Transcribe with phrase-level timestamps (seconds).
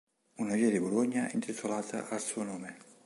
[0.37, 2.75] Una via di Bologna è intitolata al suo nome.